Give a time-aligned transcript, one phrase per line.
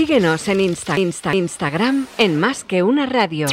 [0.00, 3.48] Síguenos en Insta, Insta, Instagram en Más que una radio.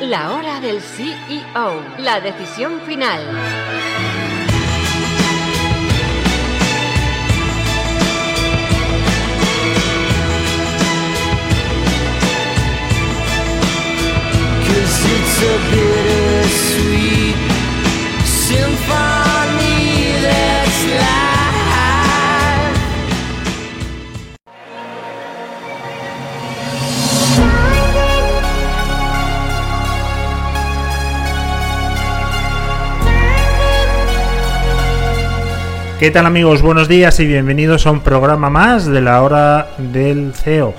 [0.00, 3.22] La hora del CEO, la decisión final.
[35.98, 36.60] ¿Qué tal amigos?
[36.60, 40.74] Buenos días y bienvenidos a un programa más de la hora del CEO.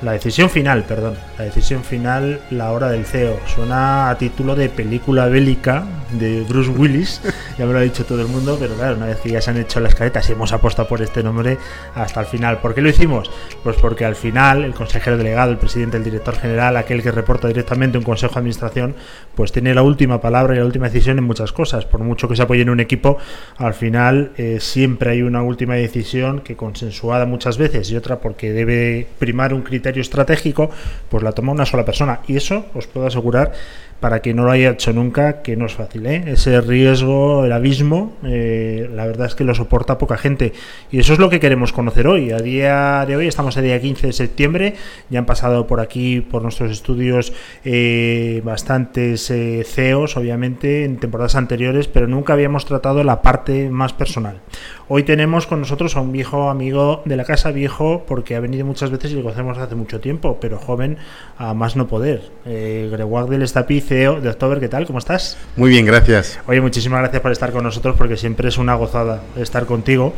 [0.00, 1.14] La decisión final, perdón.
[1.38, 3.38] La decisión final, la hora del CEO.
[3.46, 7.20] Suena a título de película bélica de Bruce Willis.
[7.58, 9.50] Ya me lo ha dicho todo el mundo, pero claro, una vez que ya se
[9.50, 11.58] han hecho las caretas y hemos apostado por este nombre
[11.94, 12.60] hasta el final.
[12.60, 13.30] ¿Por qué lo hicimos?
[13.62, 17.48] Pues porque al final el consejero delegado, el presidente, el director general, aquel que reporta
[17.48, 18.94] directamente un consejo de administración,
[19.34, 21.84] pues tiene la última palabra y la última decisión en muchas cosas.
[21.84, 23.18] Por mucho que se apoye en un equipo,
[23.58, 28.52] al final eh, siempre hay una última decisión que consensuada muchas veces y otra porque
[28.52, 30.70] debe primar un criterio estratégico,
[31.10, 32.20] pues la toma una sola persona.
[32.26, 33.52] Y eso os puedo asegurar
[34.00, 36.06] para quien no lo haya hecho nunca, que no es fácil.
[36.06, 36.24] ¿eh?
[36.26, 40.52] Ese riesgo, el abismo, eh, la verdad es que lo soporta poca gente.
[40.90, 42.30] Y eso es lo que queremos conocer hoy.
[42.30, 44.74] A día de hoy, estamos a día 15 de septiembre,
[45.10, 47.32] ya han pasado por aquí, por nuestros estudios,
[47.64, 54.40] eh, bastantes CEOs, obviamente, en temporadas anteriores, pero nunca habíamos tratado la parte más personal.
[54.88, 58.64] Hoy tenemos con nosotros a un viejo amigo de la casa, viejo porque ha venido
[58.64, 60.98] muchas veces y lo conocemos hace mucho tiempo, pero joven
[61.38, 62.30] a más no poder.
[62.44, 64.86] Eh, Gregoire del Estapi, CEO de October, ¿qué tal?
[64.86, 65.38] ¿Cómo estás?
[65.56, 66.40] Muy bien, gracias.
[66.46, 70.12] Oye, muchísimas gracias por estar con nosotros porque siempre es una gozada estar contigo.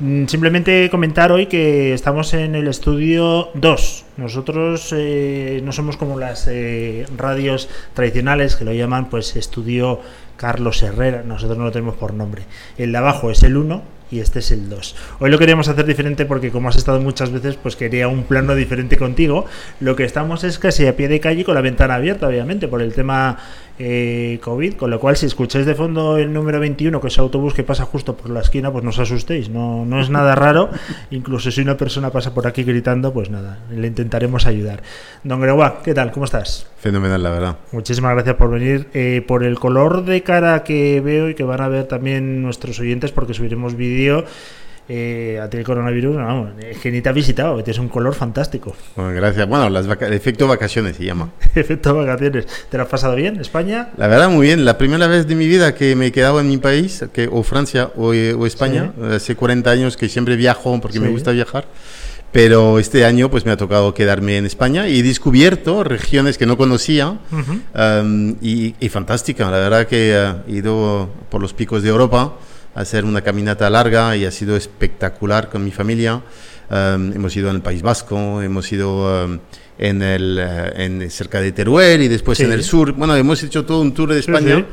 [0.00, 4.04] Mm, simplemente comentar hoy que estamos en el estudio 2.
[4.18, 10.00] Nosotros eh, no somos como las eh, radios tradicionales que lo llaman pues estudio
[10.36, 11.22] Carlos Herrera.
[11.24, 12.42] Nosotros no lo tenemos por nombre.
[12.76, 14.96] El de abajo es el 1 y este es el 2.
[15.20, 18.54] Hoy lo queríamos hacer diferente porque como has estado muchas veces, pues quería un plano
[18.54, 19.46] diferente contigo.
[19.80, 22.82] Lo que estamos es casi a pie de calle con la ventana abierta, obviamente, por
[22.82, 23.38] el tema
[23.78, 27.54] eh, COVID, con lo cual si escucháis de fondo el número 21, que es autobús
[27.54, 30.70] que pasa justo por la esquina, pues no os asustéis, no, no es nada raro,
[31.10, 34.82] incluso si una persona pasa por aquí gritando, pues nada, le intentaremos ayudar.
[35.24, 36.10] Don Gregoire, ¿qué tal?
[36.10, 36.66] ¿Cómo estás?
[36.78, 37.56] Fenomenal, la verdad.
[37.72, 38.88] Muchísimas gracias por venir.
[38.94, 42.78] Eh, por el color de cara que veo y que van a ver también nuestros
[42.80, 44.24] oyentes, porque subiremos vídeo
[44.90, 48.14] eh, a ti el coronavirus, vamos, es que ni te ha visitado, tienes un color
[48.14, 48.74] fantástico.
[48.96, 49.48] Bueno, gracias.
[49.48, 51.30] Bueno, las el efecto vacaciones se llama.
[51.54, 52.46] efecto vacaciones.
[52.68, 53.90] ¿Te lo has pasado bien, España?
[53.96, 54.64] La verdad, muy bien.
[54.64, 57.42] La primera vez de mi vida que me he quedado en mi país, que, o
[57.42, 61.66] Francia o, eh, España, hace 40 años que siempre viajo porque me gusta viajar.
[62.32, 66.46] Pero este año pues me ha tocado quedarme en España y he descubierto regiones que
[66.46, 69.50] no conocía um, y, y, fantástica.
[69.50, 72.34] La verdad que he ido por los picos de Europa
[72.78, 76.22] hacer una caminata larga y ha sido espectacular con mi familia.
[76.70, 79.38] Um, hemos ido en el País Vasco, hemos ido um,
[79.78, 82.92] en el, uh, en cerca de Teruel y después en el sur.
[82.92, 84.64] Bueno, hemos hecho todo un tour de España.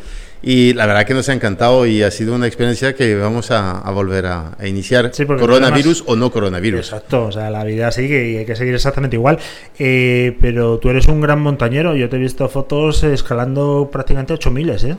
[0.47, 3.79] Y la verdad que nos ha encantado y ha sido una experiencia que vamos a,
[3.79, 6.81] a volver a, a iniciar, coronavirus o no coronavirus.
[6.81, 9.39] Exacto, o sea, la vida sigue y hay que seguir exactamente igual.
[9.79, 14.69] Eh, pero tú eres un gran montañero, yo te he visto fotos escalando prácticamente 8000,
[14.69, 14.97] ¿eh?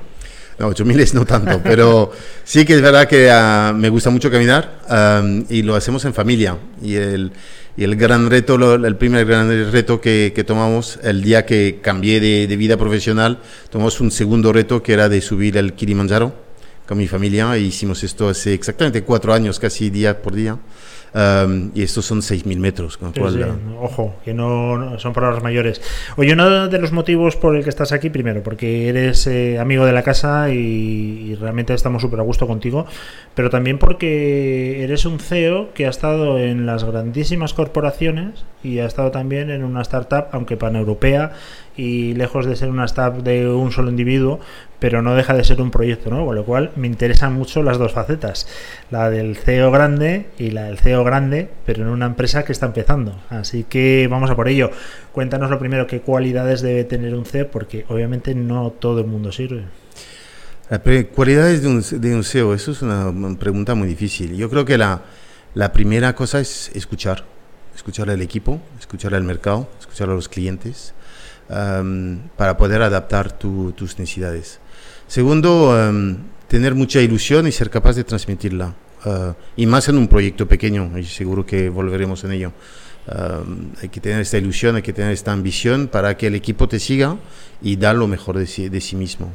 [0.59, 2.13] No, 8000 es no tanto, pero
[2.45, 4.81] sí que es verdad que uh, me gusta mucho caminar
[5.49, 6.57] y lo hacemos en familia.
[6.83, 7.33] Y el,
[7.77, 12.21] y el gran reto, el primer gran reto que, que, tomamos el día que cambié
[12.21, 13.41] de, de, vida profesional,
[13.71, 16.35] tomamos un segundo reto que era de subir el Kilimanjaro
[16.87, 17.55] con mi familia.
[17.55, 20.57] E hicimos esto hace exactamente cuatro años, casi día por día.
[21.17, 22.99] Um, y estos son 6.000 metros.
[22.99, 23.41] Con sí, sí.
[23.81, 25.81] Ojo, que no, no, son palabras mayores.
[26.17, 29.87] Oye, uno de los motivos por el que estás aquí, primero, porque eres eh, amigo
[29.87, 32.85] de la casa y, y realmente estamos súper a gusto contigo,
[33.35, 38.85] pero también porque eres un CEO que ha estado en las grandísimas corporaciones y ha
[38.85, 41.33] estado también en una startup, aunque paneuropea
[41.77, 44.41] y lejos de ser una startup de un solo individuo,
[44.79, 46.25] pero no deja de ser un proyecto, ¿no?
[46.25, 48.47] Con lo cual me interesan mucho las dos facetas,
[48.91, 52.67] la del CEO grande y la del CEO grande, pero en una empresa que está
[52.67, 53.19] empezando.
[53.31, 54.71] Así que vamos a por ello.
[55.13, 59.33] Cuéntanos lo primero, qué cualidades debe tener un CEO, porque obviamente no todo el mundo
[59.33, 59.65] sirve.
[61.15, 64.37] Cualidades de un, de un CEO, eso es una pregunta muy difícil.
[64.37, 65.03] Yo creo que la,
[65.55, 67.25] la primera cosa es escuchar,
[67.75, 70.93] escuchar al equipo, escuchar al mercado, escuchar a los clientes,
[71.49, 74.61] um, para poder adaptar tu, tus necesidades.
[75.07, 76.17] Segundo, um,
[76.49, 78.75] tener mucha ilusión y ser capaz de transmitirla.
[79.05, 82.53] Uh, y más en un proyecto pequeño, y seguro que volveremos en ello.
[83.81, 86.81] hay que tener esta ilusión, hay que tener esta ambición para que el equipo te
[86.81, 87.17] siga
[87.63, 89.33] y dar lo mejor de sí, de sí mismo.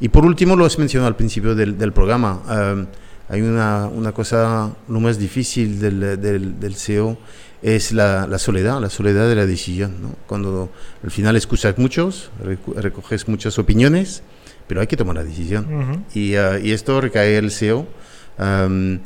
[0.00, 2.88] Y por último, lo has mencionado al principio del, del programa,
[3.28, 7.16] hay una, una, cosa, lo más difícil del, del, del CEO
[7.64, 10.02] es la, la, soledad, la soledad de la decisión.
[10.02, 10.10] ¿no?
[10.26, 10.70] Cuando
[11.02, 12.30] al final escuchas muchos,
[12.76, 14.22] recoges muchas opiniones,
[14.66, 15.64] pero hay que tomar la decisión.
[15.72, 16.02] Uh -huh.
[16.14, 17.86] y, uh, y, esto recae el CEO.
[18.38, 19.00] Um,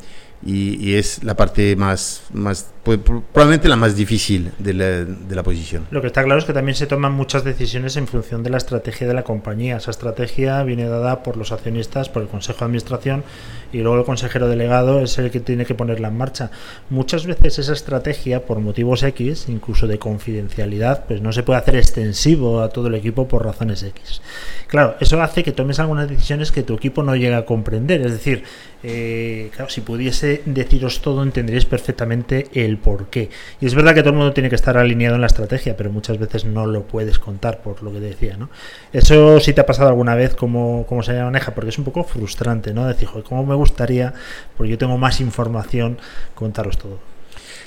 [0.44, 5.42] y, y, es la parte más, más probablemente la más difícil de la, de la,
[5.42, 5.86] posición.
[5.90, 8.56] Lo que está claro es que también se toman muchas decisiones en función de la
[8.56, 9.78] estrategia de la compañía.
[9.78, 13.24] Esa estrategia viene dada por los accionistas, por el Consejo de Administración
[13.72, 16.50] y luego el consejero delegado es el que tiene que ponerla en marcha.
[16.90, 21.76] Muchas veces esa estrategia, por motivos X, incluso de confidencialidad, pues no se puede hacer
[21.76, 24.22] extensivo a todo el equipo por razones X.
[24.66, 28.00] Claro, eso hace que tomes algunas decisiones que tu equipo no llega a comprender.
[28.02, 28.44] Es decir,
[28.82, 33.28] eh, claro, si pudiese deciros todo, entenderéis perfectamente el por qué.
[33.60, 35.90] Y es verdad que todo el mundo tiene que estar alineado en la estrategia, pero
[35.90, 38.50] muchas veces no lo puedes contar por lo que te decía, ¿no?
[38.92, 42.04] Eso sí te ha pasado alguna vez cómo, cómo se maneja, porque es un poco
[42.04, 42.86] frustrante, ¿no?
[42.86, 44.14] Decir, joder, ¿cómo me gustaría,
[44.56, 45.98] porque yo tengo más información,
[46.34, 47.00] contaros todo?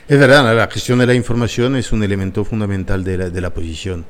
[0.07, 3.49] Es verdad, la gestión de la información es un elemento fundamental de la, de la
[3.53, 4.05] posición.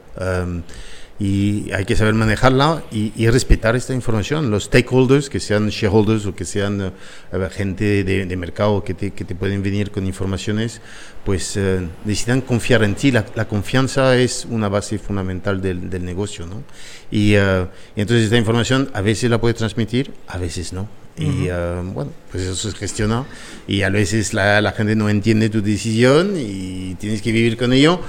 [1.21, 4.49] Y hay que saber manejarla y, y, respetar esta información.
[4.49, 9.11] Los stakeholders, que sean shareholders o que sean uh, gente de, de mercado que te,
[9.11, 10.81] que te, pueden venir con informaciones,
[11.23, 13.11] pues uh, necesitan confiar en ti.
[13.11, 16.47] La, la, confianza es una base fundamental del, del negocio.
[16.47, 16.63] ¿no?
[17.11, 20.89] Y, uh, y, entonces esta información a veces la puedes transmitir, a veces no.
[21.17, 21.93] Y uh -huh.
[21.93, 23.25] bueno, pues eso se gestiona
[23.67, 27.73] y a veces la, la gente no entiende tu decisión y tienes que vivir con
[27.73, 27.99] ello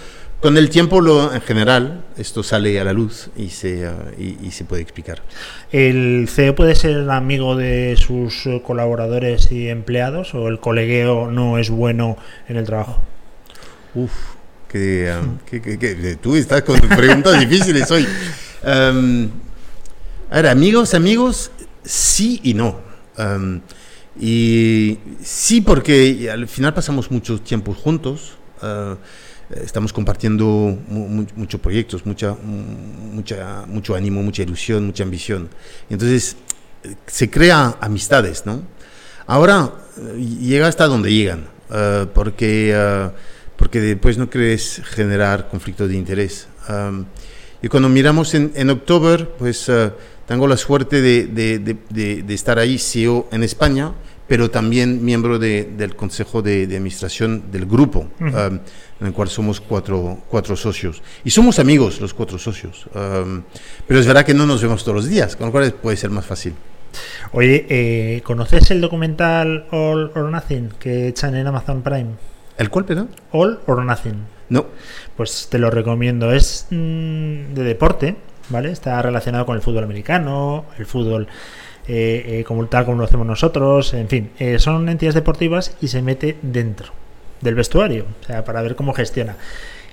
[0.42, 4.38] con el tiempo, lo, en general, esto sale a la luz y se, uh, y,
[4.42, 5.22] y, se puede explicar.
[5.70, 11.70] ¿El CEO puede ser amigo de sus colaboradores y empleados o el colegueo no es
[11.70, 12.16] bueno
[12.48, 13.00] en el trabajo?
[13.94, 14.10] Uf,
[14.68, 18.04] que, um, que, que, que tú estás con preguntas difíciles hoy.
[18.64, 19.28] Um,
[20.28, 21.52] a ver, amigos, amigos,
[21.84, 22.80] sí y no.
[23.16, 23.60] Um,
[24.18, 28.32] y sí, porque al final pasamos mucho tiempo juntos.
[28.60, 28.96] Uh,
[29.64, 30.44] estamos compartiendo
[30.88, 35.48] mu muchos proyectos, mucha, mucha, mucho ánimo, mucha ilusión, mucha ambición.
[35.90, 36.36] Entonces,
[37.06, 38.62] se crea amistades, ¿no?
[39.26, 39.72] Ahora,
[40.18, 43.10] llega hasta donde llegan, uh, porque, uh,
[43.56, 46.48] porque después no crees generar conflictos de interés.
[46.68, 47.04] Um,
[47.62, 49.92] y cuando miramos en, en octubre, pues uh,
[50.26, 53.92] tengo la suerte de, de, de, de, estar ahí, CEO en España,
[54.28, 58.08] pero también miembro del Consejo de, Administración del grupo.
[58.20, 58.50] Uh -huh.
[58.50, 58.60] um,
[59.02, 61.02] en el cual somos cuatro, cuatro socios.
[61.24, 62.86] Y somos amigos los cuatro socios.
[62.94, 63.42] Um,
[63.86, 66.10] pero es verdad que no nos vemos todos los días, con lo cual puede ser
[66.10, 66.54] más fácil.
[67.32, 72.10] Oye, eh, ¿conoces el documental All or Nothing que echan en Amazon Prime?
[72.58, 73.10] ¿El cuál, perdón?
[73.32, 74.24] All or Nothing.
[74.50, 74.66] No.
[75.16, 76.32] Pues te lo recomiendo.
[76.32, 78.16] Es mmm, de deporte,
[78.50, 78.70] ¿vale?
[78.70, 81.26] Está relacionado con el fútbol americano, el fútbol
[81.88, 85.88] eh, eh, como tal como lo hacemos nosotros, en fin, eh, son entidades deportivas y
[85.88, 86.92] se mete dentro
[87.40, 89.36] del vestuario, o sea, para ver cómo gestiona.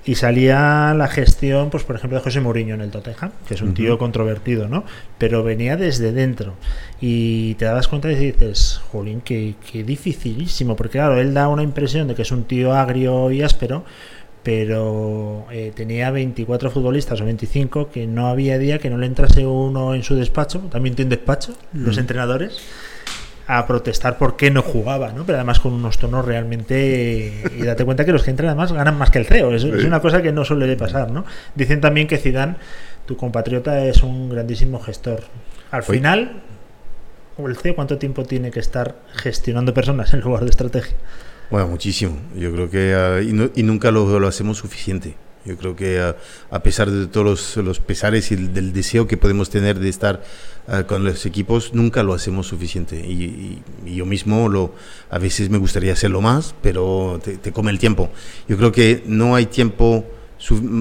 [0.04, 3.60] Y salía la gestión, pues por ejemplo, de José Mourinho en el Tottenham, que es
[3.60, 3.76] un uh -huh.
[3.76, 4.84] tío controvertido, ¿no?
[5.18, 6.54] Pero venía desde dentro.
[7.02, 11.62] Y te dabas cuenta y dices, jolín, qué, qué dificilísimo, porque claro, él da una
[11.62, 13.84] impresión de que es un tío agrio y áspero,
[14.42, 19.46] pero eh, tenía 24 futbolistas o 25 que no había día que no le entrase
[19.46, 21.84] uno en su despacho, también tiene despacho, mm.
[21.84, 22.58] los entrenadores,
[23.46, 25.26] a protestar por qué no jugaba, ¿no?
[25.26, 27.42] Pero además con unos tonos realmente...
[27.58, 29.72] Y date cuenta que los que entran además ganan más que el CEO, es, sí.
[29.76, 31.24] es una cosa que no suele pasar, ¿no?
[31.56, 32.54] Dicen también que Zidane,
[33.06, 35.24] tu compatriota, es un grandísimo gestor.
[35.72, 36.42] Al final,
[37.38, 40.96] el CEO, ¿cuánto tiempo tiene que estar gestionando personas en lugar de estrategia?
[41.50, 42.16] Bueno, muchísimo.
[42.36, 45.16] Yo creo que uh, y, nunca lo, hacemos suficiente.
[45.44, 49.50] Yo creo que uh, a pesar de todos los, pesares y del deseo que podemos
[49.50, 50.22] tener de estar
[50.68, 53.04] uh, con los equipos, nunca lo hacemos suficiente.
[53.04, 54.74] Y, y, y, yo mismo lo,
[55.10, 58.10] a veces me gustaría hacerlo más, pero te come el tiempo.
[58.46, 60.04] Yo creo que no hay tiempo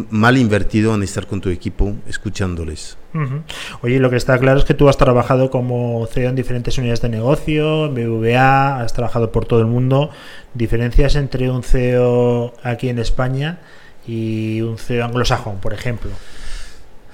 [0.09, 2.97] mal invertido en estar con tu equipo escuchándoles.
[3.13, 3.41] Uh -huh.
[3.81, 7.01] Oye, lo que está claro es que tú has trabajado como CEO en diferentes unidades
[7.01, 10.11] de negocio, en BVA, has trabajado por todo el mundo.
[10.53, 13.59] ¿Diferencias entre un CEO aquí en España
[14.07, 16.11] y un CEO anglosajón, por ejemplo?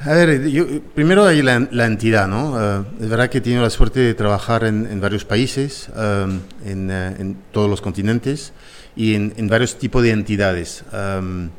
[0.01, 2.51] A ver, yo, primero hay la, la entidad, ¿no?
[2.51, 6.41] Uh, es verdad que he tenido la suerte de trabajar en, en varios países, um,
[6.65, 8.51] en, uh, en, todos los continentes
[8.95, 10.83] y en, en varios tipos de entidades.
[10.91, 11.49] Um,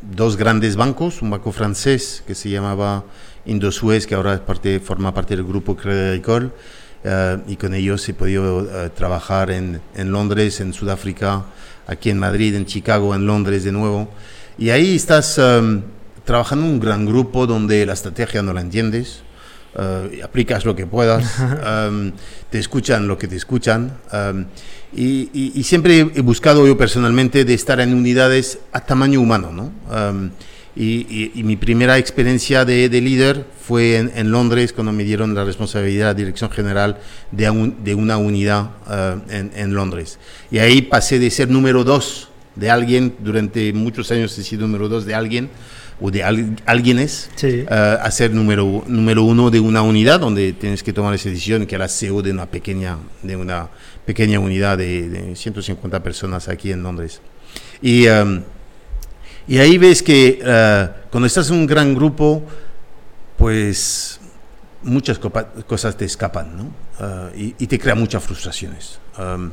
[0.00, 3.04] dos grandes bancos, un banco francés que se llamaba
[3.46, 6.46] Indosuez, que ahora es parte, forma parte del grupo Crédit Agricole,
[7.04, 11.44] uh, y con ellos he podido uh, trabajar en, en, Londres, en Sudáfrica,
[11.86, 14.08] aquí en Madrid, en Chicago, en Londres de nuevo.
[14.58, 15.82] Y ahí estás em,
[16.24, 19.22] trabajando en un gran grupo donde la estrategia no la entiendes,
[19.78, 21.24] eh, aplicas lo que puedas,
[21.88, 22.12] em,
[22.50, 23.98] te escuchan lo que te escuchan.
[24.12, 24.46] Em,
[24.94, 29.72] y, siempre he buscado yo personalmente de estar en unidades a tamaño humano, ¿no?
[30.74, 36.12] Y, mi primera experiencia de, líder fue en, Londres cuando me dieron la responsabilidad de
[36.12, 36.98] la dirección general
[37.30, 40.18] de, de una unidad eh, en, Londres.
[40.50, 44.88] Y ahí pasé de ser número dos de alguien, durante muchos años he sido número
[44.88, 45.50] dos de alguien,
[46.02, 50.82] o de al, alguienes, eh, a ser número, número uno de una unidad donde tienes
[50.82, 53.68] que tomar esa decisión, que era CEO de una pequeña, de una
[54.04, 57.20] pequeña unidad de, 150 personas aquí en Londres.
[57.80, 58.08] Y...
[58.08, 58.42] Um,
[59.46, 62.42] y ahí ves que eh, cuando estás en un gran grupo,
[63.36, 64.20] pues
[64.82, 66.70] muchas cosas te escapan, ¿no?
[67.34, 69.00] Eh, y, te crea muchas frustraciones.
[69.18, 69.50] Um,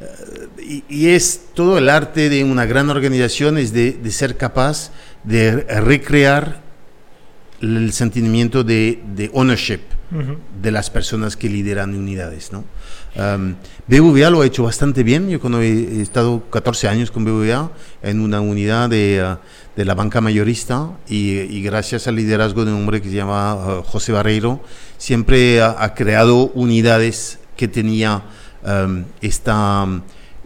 [0.00, 4.90] eh, y, es todo el arte de una gran organización, es de, ser capaz
[5.24, 6.62] de recrear
[7.60, 9.80] el sentimiento de, de ownership
[10.62, 12.64] de las personas que lideran unidades, ¿no?
[13.86, 15.28] BBVA lo ha hecho bastante bien.
[15.28, 17.70] Yo cuando he, estado 14 años con BBVA
[18.02, 19.40] en una unidad de, ah,
[19.76, 23.82] de la banca mayorista y, gracias al liderazgo de un hombre que se llama ah,
[23.84, 24.60] José Barreiro,
[24.98, 28.24] siempre ha, creado unidades que tenía
[29.20, 29.86] esta,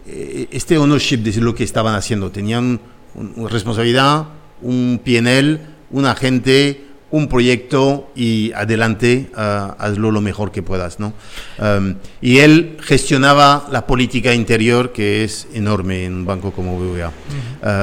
[0.07, 2.31] eh, este ownership de lo que estaban haciendo.
[2.31, 2.79] Tenían
[3.15, 4.27] una responsabilidad,
[4.61, 5.59] un PNL,
[5.91, 11.13] un agente, un proyecto y adelante, uh, hazlo lo mejor que puedas, ¿no?
[11.57, 17.11] Um, y él gestionaba la política interior, que es enorme en un banco como BBVA.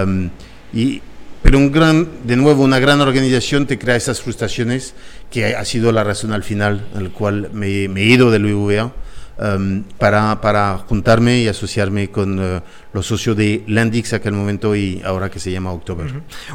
[0.05, 0.31] Um,
[0.73, 1.03] y,
[1.43, 4.95] pero un gran, de nuevo, una gran organización te crea esas frustraciones,
[5.31, 8.45] que ha sido la razón al final en la cual me, me he ido del
[8.45, 8.93] BBVA.
[9.39, 12.61] Em, para, para, juntarme y asociarme con eh,
[12.95, 16.07] los socios de Landix aquel momento y ahora que se llama October.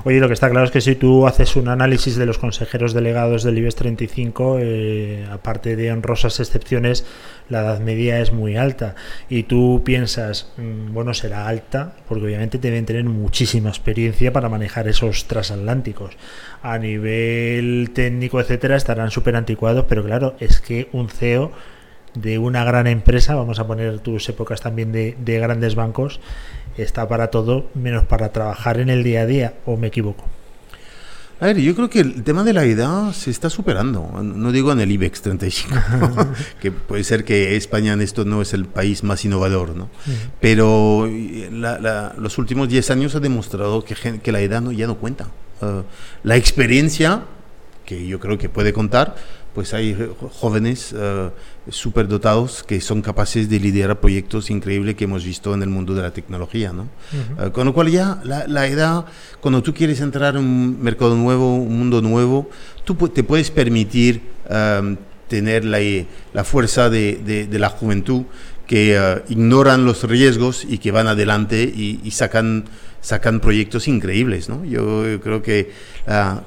[0.03, 2.93] Oye, lo que está claro es que si tú haces un análisis de los consejeros
[2.93, 7.05] delegados del IBEX 35, eh, aparte de honrosas excepciones,
[7.49, 8.95] la edad media es muy alta.
[9.29, 14.87] Y tú piensas, mm, bueno, será alta, porque obviamente deben tener muchísima experiencia para manejar
[14.87, 16.17] esos transatlánticos.
[16.63, 21.51] A nivel técnico, etcétera, estarán súper anticuados, pero claro, es que un CEO
[22.15, 26.19] de una gran empresa, vamos a poner tus épocas también de, grandes bancos,
[26.77, 30.25] está para todo menos para trabajar en el día a día, o me equivoco.
[31.39, 34.21] A ver, yo creo que el tema de la edad se está superando.
[34.21, 35.75] No digo en el IBEX 35,
[36.61, 39.89] que puede ser que España en esto no es el país más innovador, ¿no?
[40.39, 45.29] Pero los últimos 10 años ha demostrado que, que la edad no, ya no cuenta.
[45.61, 45.81] Uh,
[46.23, 47.23] la experiencia,
[47.85, 49.15] que yo creo que puede contar,
[49.53, 49.95] pues hay
[50.39, 51.29] jóvenes uh,
[51.69, 56.01] superdotados que son capaces de liderar proyectos increíbles que hemos visto en el mundo de
[56.01, 56.87] la tecnología, ¿no?
[57.37, 59.05] Uh, con lo cual ya la, edad,
[59.41, 62.49] cuando tú quieres entrar en un mercado nuevo, un mundo nuevo,
[62.85, 64.95] tú te puedes permitir um,
[65.27, 65.79] tener la,
[66.33, 68.23] la fuerza de, de, la juventud
[68.67, 72.65] que uh, ignoran los riesgos y que van adelante y, sacan
[73.01, 74.63] sacan proyectos increíbles, ¿no?
[74.63, 75.71] Yo, creo que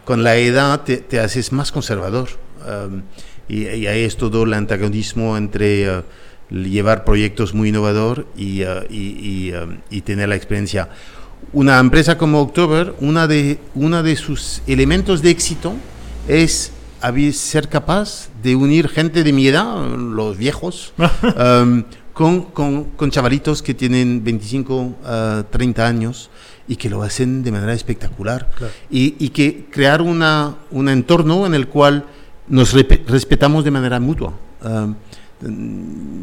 [0.05, 2.44] con la edad te, te haces más conservador.
[2.65, 3.03] Um,
[3.49, 6.03] y, ahí es todo el antagonismo entre uh,
[6.51, 8.81] llevar proyectos muy innovador y, uh,
[9.63, 10.89] um, y, tener la experiencia.
[11.53, 15.75] Una empresa como October, una de, una de sus elementos de éxito
[16.27, 16.73] es
[17.33, 20.95] ser capaz de unir gente de mi edad, los viejos,
[21.37, 26.31] um, con, con, con, chavalitos que tienen 25, 30 uh, años
[26.67, 28.49] y que lo hacen de manera espectacular.
[28.91, 32.07] Y, y, que crear una, un entorno en el cual
[32.49, 34.33] nos respetamos de manera mutua.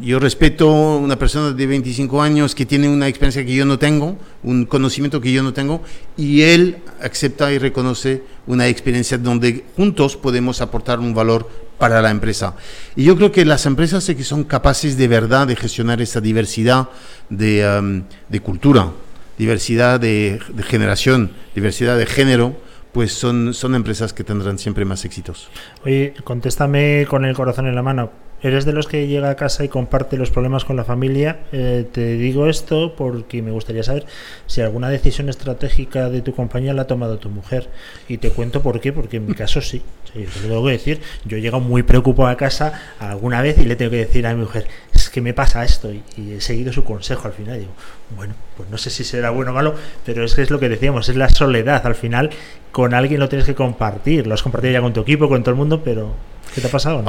[0.02, 3.78] yo respeto a una persona de 25 años que tiene una experiencia que yo no
[3.78, 5.82] tengo, un conocimiento que yo no tengo,
[6.18, 11.48] y él acepta y reconoce una experiencia donde juntos podemos aportar un valor
[11.78, 12.56] para la empresa.
[12.96, 16.90] Y yo creo que las empresas que son capaces de verdad de gestionar esa diversidad
[17.30, 18.92] de, de cultura,
[19.38, 22.56] diversidad de generación, diversidad de género,
[22.92, 25.50] pues son, son empresas que tendrán siempre más éxitos.
[25.86, 28.12] Oye, contéstame con el corazón en la mano.
[28.44, 31.42] ¿Eres de los que llega a casa y comparte los problemas con la familia?
[31.52, 34.08] Eh, te digo esto porque me gustaría saber
[34.48, 37.70] si alguna decisión estratégica de tu compañía la ha tomado tu mujer.
[38.08, 39.84] Y te cuento por qué, porque en mi caso sí.
[40.12, 41.02] te lo tengo que decir.
[41.24, 44.42] Yo llego muy preocupado a casa alguna vez y le tengo que decir a mi
[44.42, 44.68] mujer,
[45.12, 45.92] que me pasa esto.
[45.92, 47.60] Y, he seguido su consejo al final.
[47.60, 47.72] digo,
[48.16, 49.76] bueno, pues no sé si será bueno o malo,
[50.06, 51.86] pero es que es lo que decíamos, es la soledad.
[51.86, 52.30] Al final,
[52.72, 54.28] con alguien lo tienes que compartir.
[54.28, 56.16] Lo has compartido ya con tu equipo, con todo el mundo, pero
[56.54, 57.02] ¿Qué te ha pasado?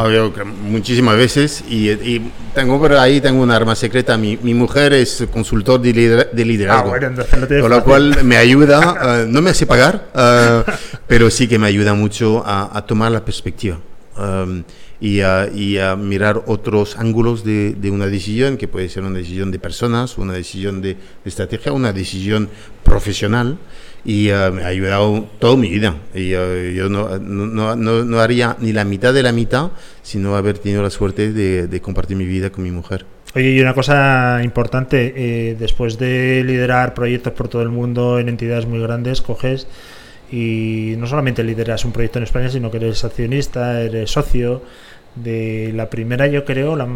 [0.62, 2.20] muchísimas veces y,
[2.54, 4.16] tengo por ahí tengo un arma secreta.
[4.16, 5.92] Mi, mi mujer es consultor de,
[6.32, 10.06] de liderazgo, ah, con lo cual me ayuda, no me hace pagar,
[11.08, 13.78] pero sí que me ayuda mucho a, tomar la perspectiva.
[15.02, 19.18] Y, a, y, a, mirar otros ángulos de, de, una decisión, que puede ser una
[19.18, 22.48] decisión de personas, una decisión de, de estrategia, una decisión
[22.84, 23.58] profesional
[24.04, 25.96] y eh, me ha ayudado toda mi vida.
[26.14, 30.18] Y eh, yo no, no, no, no, haría ni la mitad de la mitad si
[30.18, 33.04] no haber tenido la suerte de, de compartir mi vida con mi mujer.
[33.34, 38.28] Oye, y una cosa importante, eh, después de liderar proyectos por todo el mundo en
[38.28, 39.66] entidades muy grandes, coges
[40.30, 44.62] y no solamente lideras un proyecto en España, sino que eres accionista, eres socio
[45.14, 46.88] de la primera, yo creo, la,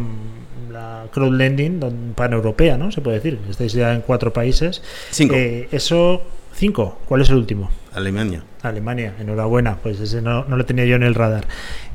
[0.73, 2.93] la crowdlending pan-europea, ¿no?
[2.93, 3.39] Se puede decir.
[3.49, 4.83] Estáis ya en cuatro países.
[5.11, 5.35] Cinco.
[5.37, 6.23] eso
[6.57, 6.99] Cinco.
[7.05, 7.71] ¿Cuál es el último?
[7.93, 8.43] Alemania.
[8.63, 11.45] Alemania, enhorabuena, pues ese no, lo tenía yo en el radar.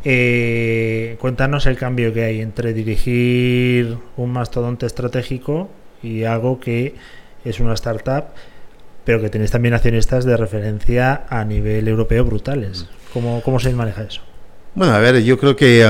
[0.04, 5.70] Eh, cuéntanos el cambio que hay entre dirigir un mastodonte estratégico
[6.04, 6.94] y algo que
[7.44, 8.26] es una startup,
[9.04, 12.88] pero que tenéis también accionistas de referencia a nivel europeo brutales.
[13.14, 14.22] ¿Cómo, cómo se maneja eso?
[14.74, 15.84] Bueno, a ver, yo creo que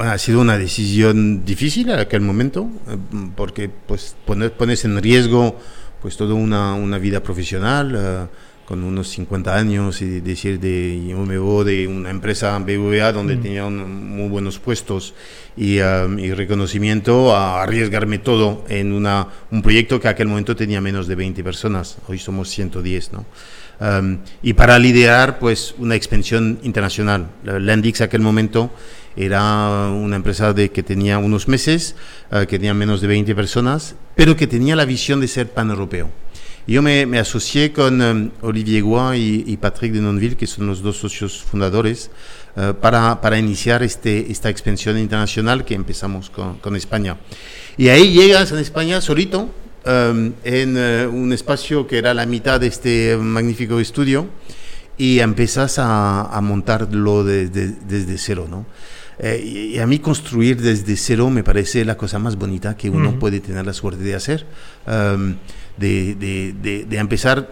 [0.00, 2.96] ha sido una decisión difícil en aquel momento, eh,
[3.34, 5.58] porque pues pones en riesgo
[6.00, 8.26] pues toda una, una vida profesional, eh,
[8.66, 13.36] con unos 50 años y decir de yo me voy de una empresa BBVA donde
[13.36, 13.40] mm.
[13.42, 15.14] tenía muy buenos puestos
[15.56, 21.06] y, y, reconocimiento a arriesgarme todo en una, un proyecto que aquel momento tenía menos
[21.06, 23.24] de 20 personas, hoy somos 110, ¿no?
[23.78, 27.28] Um, y para liderar pues una expansión internacional.
[27.44, 28.70] Landix aquel momento
[29.16, 31.94] era una empresa de, que tenía unos meses,
[32.32, 36.10] uh, que tenía menos de 20 personas, pero que tenía la visión de ser pan-europeo.
[36.66, 40.66] Yo me, me, asocié con um, Olivier Goua y, y, Patrick de Nonville, que son
[40.66, 42.10] los dos socios fundadores,
[42.56, 47.18] uh, para, para, iniciar este, esta expansión internacional que empezamos con, con España.
[47.76, 49.48] Y ahí llegas en España solito,
[49.86, 54.26] Um, en uh, un espacio que era la mitad de este magnífico estudio
[54.98, 58.66] y empiezas a, a montarlo desde cero, ¿no?
[59.18, 63.18] Eh, y a mí construir desde cero me parece la cosa más bonita que uno
[63.18, 64.44] puede tener la suerte de hacer,
[64.86, 65.36] um,
[65.78, 67.48] de, de, de, empezar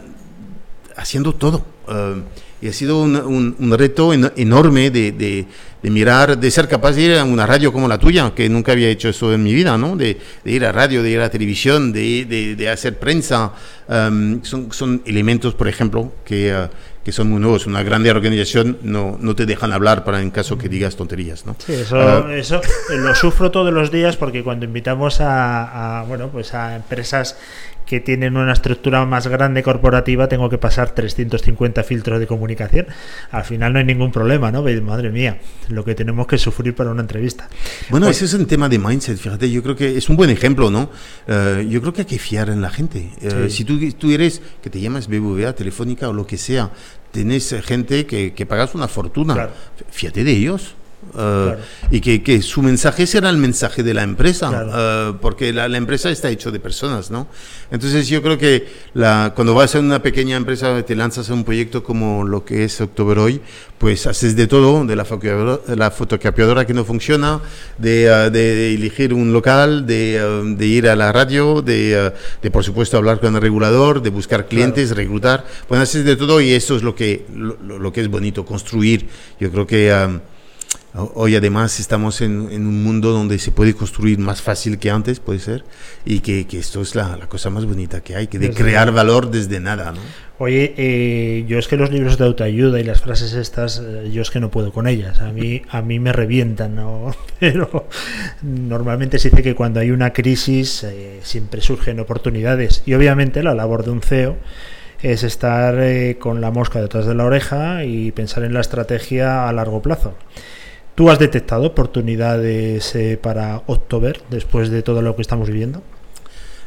[0.96, 1.64] haciendo todo.
[1.88, 2.22] Um,
[2.64, 7.18] y ha sido un, un, reto enorme de, de, mirar, de ser capaz de ir
[7.18, 9.96] a una radio como la tuya, que nunca había hecho eso en mi vida, ¿no?
[9.96, 13.52] De, ir a radio, de ir a televisión, de, hacer prensa.
[13.86, 16.68] Um, son, son, elementos, por ejemplo, que, uh,
[17.04, 17.66] que son muy nuevos.
[17.66, 21.54] Una grande organización no, no te dejan hablar para en caso que digas tonterías, ¿no?
[21.58, 26.30] Sí, eso, uh, eso lo sufro todos los días porque cuando invitamos a, a, bueno,
[26.30, 27.36] pues a empresas
[27.86, 32.86] que tienen una estructura más grande corporativa tengo que pasar 350 filtros de comunicación.
[33.30, 34.62] Al final no hay ningún problema, ¿no?
[34.82, 37.48] Madre mía, lo que tenemos que sufrir para una entrevista.
[37.90, 40.70] Bueno, ese es un tema de mindset, fíjate, yo creo que es un buen ejemplo,
[40.70, 40.90] ¿no?
[41.28, 43.10] Uh, yo creo que hay que fiar en la gente.
[43.22, 43.50] Uh, sí.
[43.50, 46.70] Si tú, tú eres, que te llamas BBVA, Telefónica o lo que sea,
[47.12, 49.52] tenés gente que, que pagas una fortuna, claro.
[49.90, 50.74] fíjate de ellos.
[51.14, 51.54] Uh,
[51.92, 55.10] y que, que, su mensaje será el mensaje de la empresa, claro.
[55.10, 57.28] uh, porque la, la, empresa está hecho de personas, ¿no?
[57.70, 61.44] Entonces yo creo que la, cuando vas a una pequeña empresa, te lanzas a un
[61.44, 63.40] proyecto como lo que es October Hoy,
[63.78, 65.06] pues haces de todo, de la
[65.76, 67.40] la fotocopiadora que no funciona,
[67.78, 72.12] de, uh, de, de, elegir un local, de, de, ir a la radio, de,
[72.42, 75.02] de por supuesto hablar con el regulador, de buscar clientes, claro.
[75.02, 78.44] reclutar, pues haces de todo y eso es lo que, lo, lo que es bonito,
[78.44, 79.08] construir.
[79.38, 79.92] Yo creo que...
[79.92, 80.33] Um,
[80.96, 85.18] Hoy además estamos en, en, un mundo donde se puede construir más fácil que antes,
[85.18, 85.64] puede ser,
[86.04, 88.62] y que, que esto es la, la, cosa más bonita que hay, que de desde
[88.62, 89.02] crear nada.
[89.02, 89.90] valor desde nada.
[89.90, 89.98] ¿no?
[90.38, 94.22] Oye, eh, yo es que los libros de autoayuda y las frases estas, eh, yo
[94.22, 97.10] es que no puedo con ellas, a mí, a mí me revientan, ¿no?
[97.40, 97.88] pero
[98.42, 103.54] normalmente se dice que cuando hay una crisis eh, siempre surgen oportunidades y obviamente la
[103.54, 104.36] labor de un CEO
[105.02, 109.48] es estar eh, con la mosca detrás de la oreja y pensar en la estrategia
[109.48, 110.14] a largo plazo.
[110.94, 115.82] ¿Tú has detectado oportunidades eh, para October después de todo lo que estamos viviendo?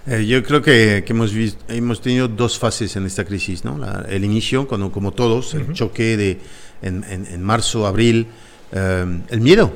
[0.05, 3.63] Eh, yo creo que, que hemos, visto, hemos, tenido dos fases en esta crisis.
[3.63, 3.77] ¿no?
[3.77, 5.69] La, el inicio, cuando, como todos, uh -huh.
[5.69, 6.39] el choque de,
[6.81, 8.27] en, en, en marzo, abril,
[8.73, 9.71] eh, el miedo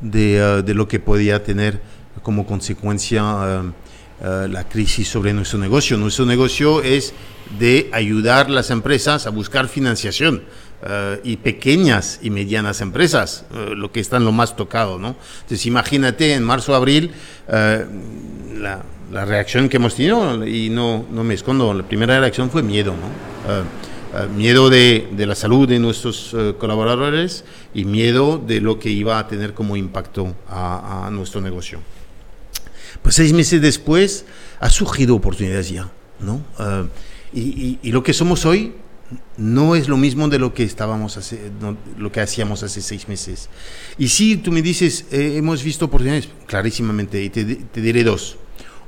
[0.00, 1.80] de, uh, de, lo que podía tener
[2.22, 5.96] como consecuencia uh, la crisis sobre nuestro negocio.
[5.98, 7.12] Nuestro negocio es
[7.58, 10.44] de ayudar a las empresas a buscar financiación
[10.82, 15.14] Uh, y pequeñas y medianas empresas, uh, lo que están lo más tocado, ¿no?
[15.42, 17.12] Entonces imagínate en marzo, abril,
[17.46, 22.50] uh, la, la, reacción que hemos tenido, y no, no me escondo, la primera reacción
[22.50, 24.26] fue miedo, ¿no?
[24.36, 29.28] miedo de, de, la salud de nuestros colaboradores y miedo de lo que iba a
[29.28, 31.78] tener como impacto a, a nuestro negocio.
[33.02, 34.24] Pues seis meses después
[34.58, 36.42] ha surgido oportunidades ya, ¿no?
[37.32, 38.74] y, y, lo que somos hoy
[39.36, 41.50] no es lo mismo de lo que estábamos hace,
[41.96, 43.48] lo que hacíamos hace seis meses.
[43.98, 47.44] Y si tú me dices, eh, hemos visto oportunidades, clarísimamente, y te,
[47.80, 48.36] diré dos.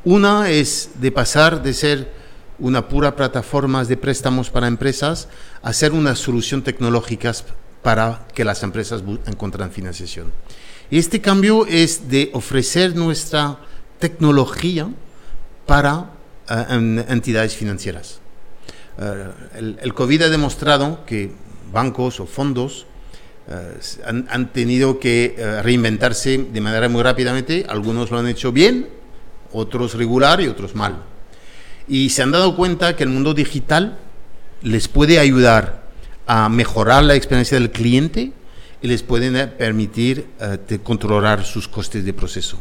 [0.04, 2.12] Una es de pasar de ser
[2.58, 5.28] una pura plataforma de préstamos para empresas
[5.62, 7.32] a ser una solución tecnológica
[7.82, 10.32] para que las empresas encuentren financiación.
[10.90, 13.58] Este cambio es de ofrecer nuestra
[13.98, 14.88] tecnología
[15.66, 16.10] para
[16.48, 18.20] eh, entidades financieras.
[18.98, 21.32] Eh, el, COVID ha demostrado que
[21.72, 22.86] bancos o fondos
[23.48, 27.66] eh, han, tenido que eh, reinventarse de manera muy rápidamente.
[27.68, 28.88] Algunos lo han hecho bien,
[29.52, 31.02] otros regular y otros mal.
[31.88, 33.98] Y se han dado cuenta que el mundo digital
[34.62, 35.84] les puede ayudar
[36.26, 38.32] a mejorar la experiencia del cliente
[38.84, 42.58] y les pueden eh, permitir eh, controlar sus costes de proceso.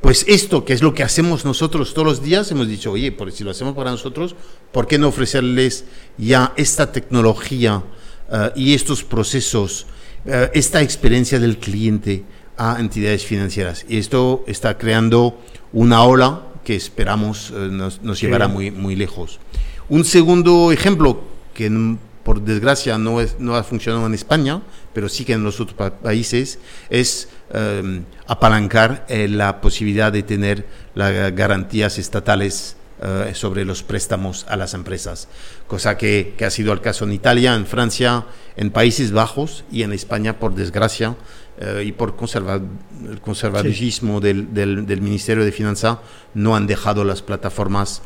[0.00, 3.32] Pues esto, que es lo que hacemos nosotros todos los días, hemos dicho, oye, por
[3.32, 4.36] si lo hacemos para nosotros,
[4.70, 5.84] ¿por qué no ofrecerles
[6.16, 7.82] ya esta tecnología
[8.30, 9.86] eh, y estos procesos,
[10.24, 12.22] esta experiencia del cliente
[12.56, 13.84] a entidades financieras?
[13.88, 15.40] Y esto está creando
[15.72, 19.40] una ola que esperamos nos, llevará muy, muy lejos.
[19.88, 21.20] Un segundo ejemplo
[21.52, 25.60] que por desgracia no, es, no ha funcionado en España, pero sí que en los
[25.60, 26.58] otros países,
[26.88, 34.46] es em, apalancar eh, la posibilidad de tener las garantías estatales eh, sobre los préstamos
[34.48, 35.28] a las empresas,
[35.66, 38.24] cosa que, que, ha sido el caso en Italia, en Francia,
[38.56, 41.16] en Países Bajos y en España, por desgracia,
[41.60, 45.98] eh, y por conserva el conservadurismo del, del, del, Ministerio de Finanzas,
[46.32, 48.02] no han dejado las plataformas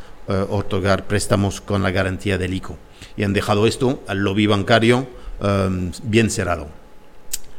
[0.51, 2.77] otorgar préstamos con la garantía del ICO
[3.19, 5.09] y han dejado esto al lobby bancario
[5.41, 6.69] um, bien cerrado.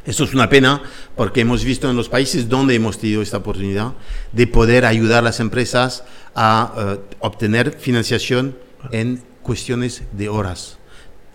[0.06, 0.82] Esto es una pena
[1.18, 3.94] porque hemos visto en los países donde hemos tenido esta oportunidad
[4.32, 8.58] de poder ayudar a las empresas a uh, obtener financiación
[8.92, 10.78] en cuestiones de horas.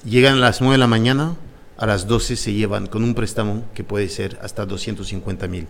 [0.05, 1.37] Llegan a las 9 de la mañana,
[1.77, 5.67] a las 12 se llevan con un préstamo que puede ser hasta 250 mil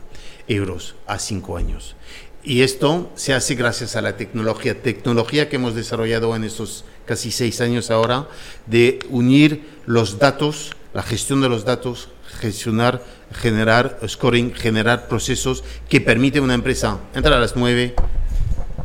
[0.46, 1.96] euros a 5 años.
[2.44, 7.30] Y esto se hace gracias a la tecnología, tecnología que hemos desarrollado en estos casi
[7.30, 8.28] seis años ahora,
[8.66, 13.02] de unir los datos, la gestión de los datos, gestionar,
[13.32, 17.94] generar scoring, generar procesos que permiten a una empresa entrar a las 9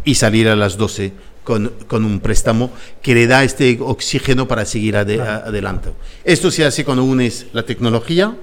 [0.06, 1.12] y salir a las 12
[1.44, 5.92] con, con, un préstamo que le da este oxígeno para seguir adelante.
[6.24, 8.36] Esto se hace cuando unes la tecnología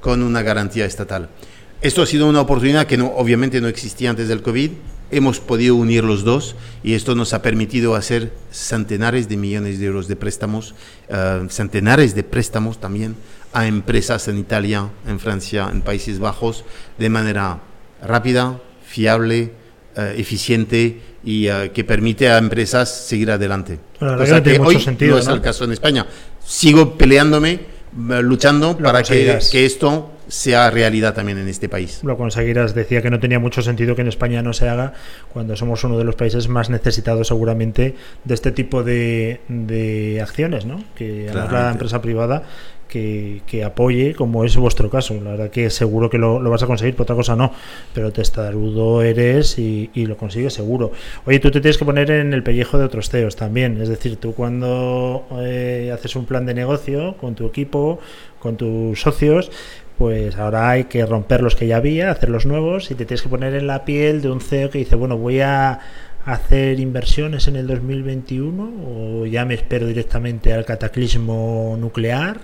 [0.00, 1.28] con una garantía estatal.
[1.82, 4.70] Esto ha sido una oportunidad que no, obviamente no existía antes del COVID.
[5.10, 9.86] Hemos podido unir los dos y esto nos ha permitido hacer centenares de millones de
[9.86, 10.74] euros de préstamos,
[11.10, 13.14] uh, centenares de préstamos también
[13.52, 16.64] a empresas en Italia, en Francia, en Países Bajos,
[16.98, 17.60] de manera
[18.02, 19.52] rápida, fiable,
[19.96, 23.78] uh, eficiente y uh, que permite a empresas seguir adelante.
[24.00, 26.06] Bueno, Cosa que, hoy sentido, no es el caso en España.
[26.44, 27.60] Sigo peleándome,
[28.22, 32.02] luchando para que, que esto sea realidad también en este país.
[32.02, 32.74] Lo conseguirás.
[32.74, 34.94] Decía que no tenía mucho sentido que en España no se haga
[35.32, 40.64] cuando somos uno de los países más necesitados seguramente de este tipo de, de acciones,
[40.64, 40.82] ¿no?
[40.94, 42.42] Que la empresa privada
[42.88, 45.14] que, que, apoye, como es vuestro caso.
[45.14, 47.52] La verdad que seguro que lo, lo vas a conseguir, por otra cosa no,
[47.92, 50.92] pero testarudo eres y, y, lo consigues seguro.
[51.24, 54.16] Oye, tú te tienes que poner en el pellejo de otros CEOs también, es decir,
[54.16, 57.98] tú cuando eh, haces un plan de negocio con tu equipo,
[58.38, 59.50] con tus socios,
[59.98, 63.22] pues ahora hay que romper los que ya había, hacer los nuevos y te tienes
[63.22, 65.80] que poner en la piel de un CEO que dice, bueno, voy a
[66.24, 72.40] hacer inversiones en el 2021 o ya me espero directamente al cataclismo nuclear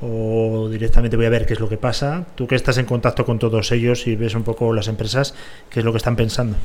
[0.00, 2.26] o directamente voy a ver qué es lo que pasa.
[2.34, 5.34] Tú que estás en contacto con todos ellos y ves un poco las empresas,
[5.70, 6.56] ¿qué es lo que están pensando?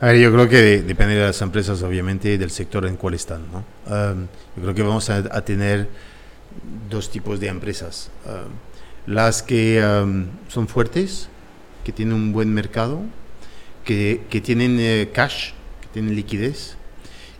[0.00, 3.42] A ver, yo creo que depende de las empresas, obviamente, del sector en cual están.
[3.86, 5.88] Um, yo creo que vamos a, tener
[6.90, 8.10] dos tipos de empresas.
[8.26, 8.52] Um,
[9.06, 9.82] las que
[10.48, 11.28] son fuertes,
[11.84, 13.02] que tienen un buen mercado,
[13.84, 16.76] que, que tienen eh, cash, que tienen liquidez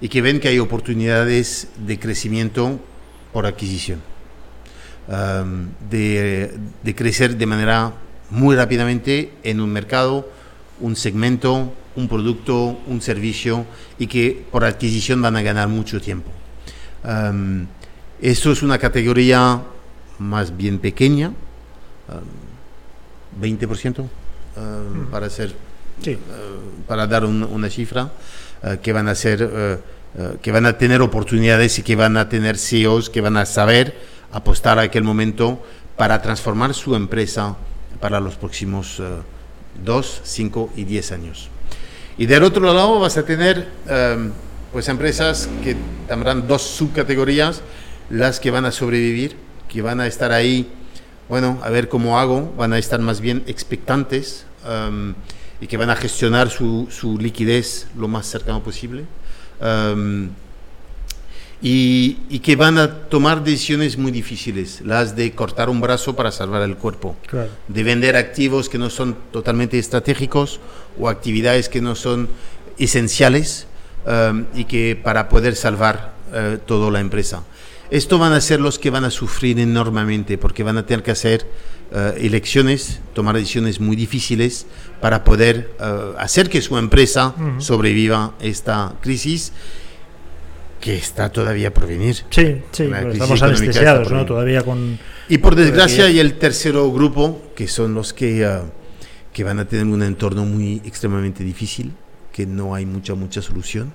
[0.00, 2.80] y que ven que hay oportunidades de crecimiento
[3.32, 4.00] por adquisición,
[5.88, 7.94] de, de, crecer de manera
[8.28, 10.28] muy rápidamente en un mercado,
[10.80, 13.64] un segmento, un producto, un servicio
[13.98, 16.30] y que por adquisición van a ganar mucho tiempo.
[17.04, 17.66] Um,
[18.20, 19.62] esto es una categoría
[20.18, 21.32] más bien pequeña,
[23.40, 24.06] 20% uh,
[25.10, 28.10] para ser uh, para dar un, una cifra
[28.62, 32.28] uh, que van a ser eh, que van a tener oportunidades y que van a
[32.28, 33.96] tener CEOs que van a saber
[34.30, 35.62] apostar a aquel momento
[35.96, 37.56] para transformar su empresa
[37.98, 39.00] para los próximos
[39.82, 41.48] 2, 5 y 10 años.
[42.18, 43.68] Y del otro lado vas a tener
[44.70, 45.76] pues empresas que
[46.08, 47.62] tendrán dos subcategorías,
[48.10, 49.36] las que van a sobrevivir,
[49.68, 50.70] que van a estar ahí,
[51.32, 54.44] bueno, a ver cómo hago, van a estar más bien expectantes
[55.62, 59.06] y que van a gestionar su, su, liquidez lo más cercano posible.
[61.62, 66.30] y, y, que van a tomar decisiones muy difíciles, las de cortar un brazo para
[66.30, 67.16] salvar el cuerpo,
[67.66, 70.60] de vender activos que no son totalmente estratégicos
[71.00, 72.28] o actividades que no son
[72.76, 73.66] esenciales
[74.54, 77.42] y que para poder salvar uh, toda la empresa.
[77.92, 81.10] Esto van a ser los que van a sufrir enormemente porque van a tener que
[81.10, 81.46] hacer
[81.92, 84.66] uh, elecciones, tomar decisiones muy difíciles
[85.02, 87.60] para poder uh, hacer que su empresa uh -huh.
[87.60, 89.52] sobreviva esta crisis
[90.80, 92.16] que está todavía por venir.
[92.30, 94.24] Sí, sí, pues estamos anestesiados, ¿no?
[94.24, 94.98] Todavía con...
[95.28, 98.70] Y por desgracia hay el tercero grupo, que son los que, uh,
[99.34, 101.92] que van a tener un entorno muy extremadamente difícil,
[102.32, 103.92] que no hay mucha, mucha solución.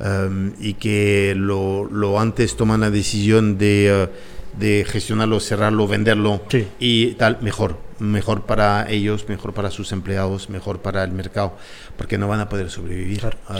[0.00, 6.42] Um, y que lo, lo, antes toman la decisión de, uh, de gestionarlo, cerrarlo, venderlo
[6.48, 6.66] sí.
[6.80, 7.78] y tal, mejor.
[8.00, 11.56] Mejor para ellos, mejor para sus empleados, mejor para el mercado,
[11.96, 13.20] porque no van a poder sobrevivir.
[13.20, 13.38] Claro.
[13.48, 13.56] Um,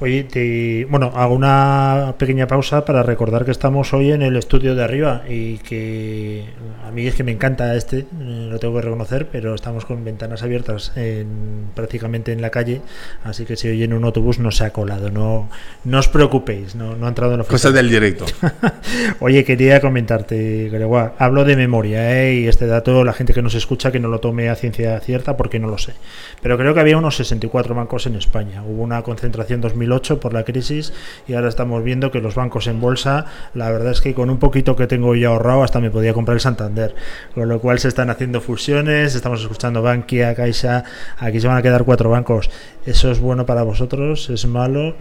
[0.00, 4.74] Oye, te, bueno, hago una pequeña pausa para recordar que estamos hoy en el estudio
[4.74, 6.46] de arriba y que
[6.84, 8.06] a mí es que me encanta este, eh,
[8.50, 12.80] lo tengo que reconocer, pero estamos con ventanas abiertas en, prácticamente en la calle,
[13.22, 15.48] así que si hoy en un autobús no se ha colado, no,
[15.84, 18.24] no os preocupéis, no, no ha entrado en la Cosa del directo.
[19.20, 22.34] Oye, quería comentarte, Gregoire, hablo de memoria ¿eh?
[22.34, 25.36] y este dato, la gente que nos escucha que no lo tome a ciencia cierta
[25.36, 25.94] porque no lo sé,
[26.42, 30.32] pero creo que había unos 64 bancos en España, hubo una concentración 2000 2008 por
[30.32, 30.92] la crisis
[31.26, 34.38] y ahora estamos viendo que los bancos en bolsa, la verdad es que con un
[34.38, 36.94] poquito que tengo ya ahorrado hasta me podía comprar el Santander,
[37.34, 40.84] con lo cual se están haciendo fusiones, estamos escuchando Bankia, Caixa,
[41.18, 42.50] aquí se van a quedar cuatro bancos.
[42.86, 44.28] ¿Eso es bueno para vosotros?
[44.28, 44.94] ¿Es malo?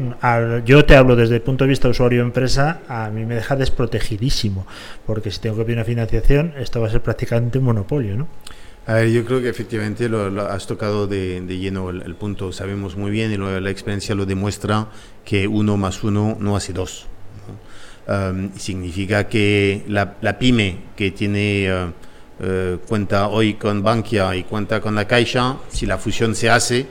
[0.65, 4.65] Yo te hablo desde el punto de vista usuario-empresa, a mí me deja desprotegidísimo,
[5.06, 8.27] porque si tengo que pedir una financiación, esto va a ser prácticamente un monopolio, ¿no?
[8.86, 12.15] A ver, yo creo que efectivamente lo, lo has tocado de, de lleno el, el,
[12.15, 12.52] punto.
[12.52, 14.89] Sabemos muy bien y lo, la experiencia lo demuestra
[15.24, 17.08] que uno más uno no hace dos.
[17.48, 18.13] ¿no?
[18.13, 24.43] Um, significa que la, la, pyme que tiene uh, uh, cuenta hoy con Bankia y
[24.43, 26.86] cuenta con la Caixa, si la fusión se hace,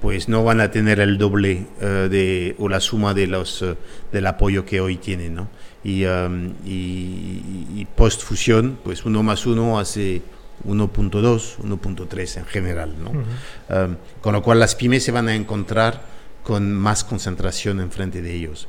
[0.00, 3.64] pues no van a tener el doble uh, de, o la suma de los,
[4.12, 5.34] del apoyo que hoy tienen.
[5.34, 5.48] ¿no?
[5.82, 10.22] Y, um, y, y post fusión, pues uno más uno hace
[10.66, 12.94] 1.2, 1.3 en general.
[13.02, 13.10] ¿no?
[13.10, 13.86] Uh -huh.
[13.86, 16.02] um, con lo cual las pymes se van a encontrar
[16.42, 18.68] con más concentración enfrente de ellos.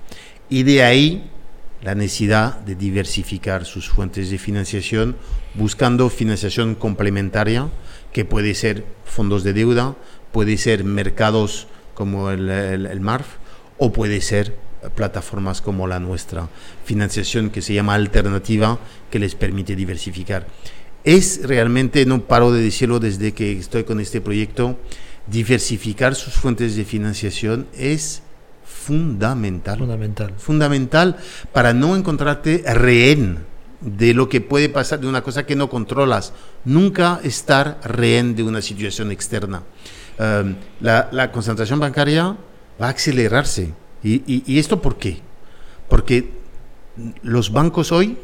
[0.49, 1.29] Y de ahí
[1.81, 5.17] la necesidad de diversificar sus fuentes de financiación
[5.53, 7.69] buscando financiación complementaria
[8.13, 9.95] que puede ser fondos de deuda,
[10.31, 13.27] puede ser mercados como el, el, el MARF
[13.77, 14.55] o puede ser
[14.95, 16.49] plataformas como la nuestra,
[16.85, 18.79] financiación que se llama alternativa
[19.09, 20.47] que les permite diversificar
[21.03, 24.77] es realmente, no paro de decirlo desde que estoy con este proyecto,
[25.27, 28.21] diversificar sus fuentes de financiación es
[28.65, 29.79] fundamental.
[29.79, 30.33] Fundamental.
[30.37, 31.17] Fundamental
[31.51, 33.39] para no encontrarte rehén
[33.81, 36.33] de lo que puede pasar, de una cosa que no controlas.
[36.63, 39.63] Nunca estar rehén de una situación externa.
[40.19, 42.37] Um, la, la, concentración bancaria
[42.81, 43.73] va a acelerarse.
[44.03, 45.21] ¿Y, y, ¿Y esto por qué?
[45.89, 46.29] Porque
[47.23, 48.17] los bancos hoy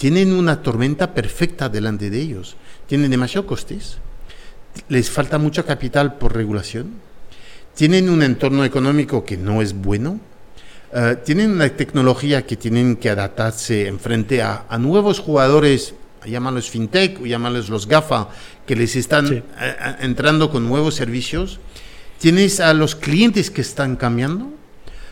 [0.00, 2.56] tienen una tormenta perfecta delante de ellos.
[2.86, 3.98] Tienen demasiados costes,
[4.88, 6.94] les falta mucho capital por regulación,
[7.74, 10.18] tienen un entorno económico que no es bueno,
[10.94, 15.92] uh, tienen una tecnología que tienen que adaptarse en frente a, a nuevos jugadores,
[16.24, 18.30] llámalos fintech o llámalos los GAFA,
[18.66, 19.34] que les están sí.
[19.34, 21.60] uh, entrando con nuevos servicios.
[22.18, 24.48] Tienes a los clientes que están cambiando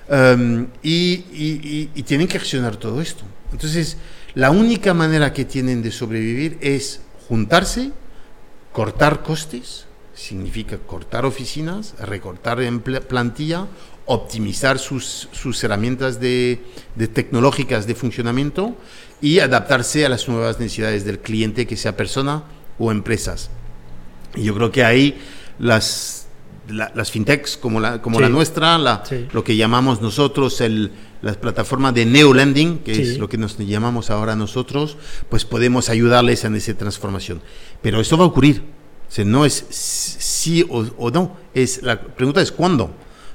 [0.09, 3.25] um, y, y, y, y tienen que gestionar todo esto.
[3.53, 3.99] Entonces,
[4.39, 7.91] la única manera que tienen de sobrevivir es juntarse,
[8.71, 13.67] cortar costes, significa cortar oficinas, recortar en plantilla,
[14.07, 16.61] optimizar sus, sus herramientas de,
[16.95, 18.77] de, tecnológicas de funcionamiento
[19.21, 22.45] y adaptarse a las nuevas necesidades del cliente, que sea persona
[22.79, 23.51] o empresas.
[24.37, 25.19] Y yo creo que ahí
[25.59, 26.29] las,
[26.69, 28.23] la, las fintechs como la, como sí.
[28.23, 29.27] la nuestra, la, sí.
[29.33, 33.03] lo que llamamos nosotros el, las plataformas de neolending, que sí.
[33.03, 34.97] es lo que nos llamamos ahora nosotros,
[35.29, 37.41] pues podemos ayudarles en esa transformación.
[37.83, 38.63] Pero esto va a ocurrir.
[39.09, 42.91] O sea, no es sí o, o, no, es, la pregunta es cuándo.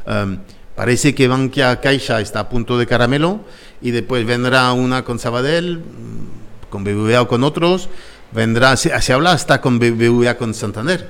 [0.06, 0.38] Um,
[0.76, 3.42] Parece que Bankia Caixa está a punto de caramelo
[3.82, 7.90] y después vendrá una con Sabadell, mm, con BBVA o con otros,
[8.32, 11.10] vendrá, se, habla hasta con BBVA con Santander.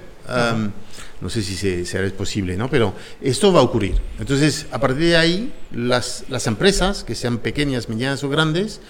[1.24, 2.70] No sé si se, será posible, ¿no?
[2.70, 3.96] Pero esto va a ocurrir.
[4.20, 8.82] Entonces, a partir de ahí, las, las empresas, que sean pequeñas, medianas o grandes,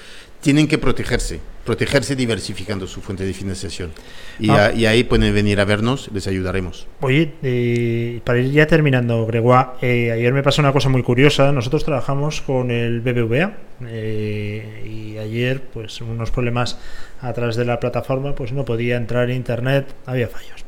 [0.41, 3.91] tienen que protegerse, protegerse diversificando su fuente de financiación.
[4.39, 4.74] Y, ah.
[4.89, 6.88] ahí pueden venir a vernos, les ayudaremos.
[7.02, 11.52] Oye, eh, para ir ya terminando, Gregoire, eh, ayer me pasó una cosa muy curiosa.
[11.52, 13.54] Nosotros trabajamos con el BBVA
[13.88, 16.80] eh, y ayer, pues, unos problemas
[17.22, 20.62] a través de la plataforma, pues no podía entrar en internet, había fallos.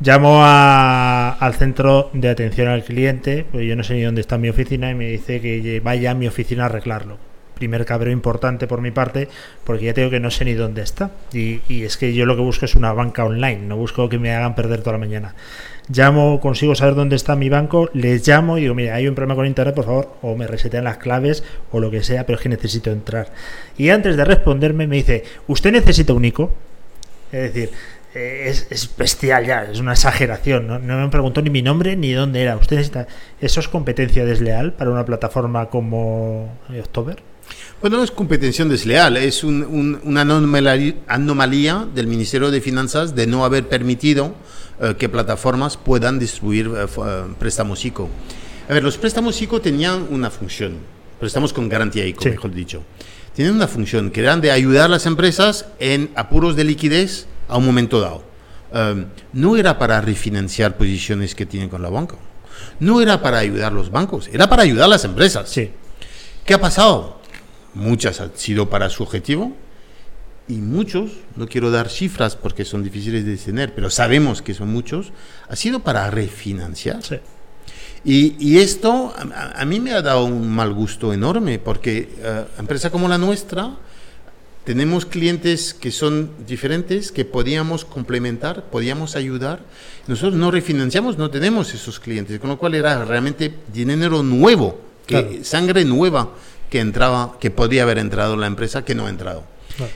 [0.00, 4.48] Llamo al centro de atención al cliente, pues yo no sé ni dónde está mi
[4.48, 7.18] oficina, y me dice que vaya a mi oficina a arreglarlo
[7.54, 9.28] primer cabreo importante por mi parte,
[9.64, 11.12] porque ya tengo que no sé ni dónde está.
[11.32, 14.34] Y, es que yo lo que busco es una banca online, no busco que me
[14.34, 15.34] hagan perder toda la mañana.
[15.88, 19.36] Llamo, consigo saber dónde está mi banco, les llamo y digo, mira, hay un problema
[19.36, 22.42] con internet, por favor, o me resetean las claves o lo que sea, pero es
[22.42, 23.28] que necesito entrar.
[23.76, 26.52] Y antes de responderme me dice, ¿usted necesita un ICO?
[27.32, 27.70] Es decir,
[28.14, 30.66] eh, es, bestial ya, es una exageración.
[30.66, 30.78] ¿no?
[30.78, 32.56] me preguntó ni mi nombre ni dónde era.
[32.56, 33.06] ¿Usted necesita.
[33.40, 37.22] ¿Eso es competencia desleal para una plataforma como October?
[37.80, 40.20] Bueno, no es competencia desleal, es una
[41.06, 44.34] anomalía, del Ministerio de Finanzas de no haber permitido
[44.80, 48.08] eh, que plataformas puedan distribuir eh, eh, préstamos ICO.
[48.68, 50.78] A ver, los préstamos ICO tenían una función,
[51.20, 52.82] préstamos con garantía ICO, mejor dicho.
[53.34, 57.56] Tienen una función que era de ayudar a las empresas en apuros de liquidez a
[57.56, 58.24] un momento dado.
[59.32, 62.16] no era para refinanciar posiciones que tienen con la banca.
[62.80, 65.48] No era para ayudar a los bancos, era para ayudar a las empresas.
[65.48, 65.70] Sí.
[66.44, 67.24] ¿Qué ha pasado?
[67.74, 69.52] muchas han sido para su objetivo
[70.46, 74.68] y muchos, no quiero dar cifras porque son difíciles de tener, pero sabemos que son
[74.68, 75.12] muchos,
[75.48, 77.00] ha sido para refinanciar.
[78.04, 83.08] Y, esto a, mí me ha dado un mal gusto enorme porque uh, empresa como
[83.08, 83.70] la nuestra
[84.64, 89.60] tenemos clientes que son diferentes, que podíamos complementar, podíamos ayudar.
[90.06, 95.44] Nosotros no refinanciamos, no tenemos esos clientes, con lo cual era realmente dinero nuevo, que,
[95.44, 96.30] sangre nueva
[96.70, 99.44] que entraba, que podía haber entrado en la empresa, que no ha entrado.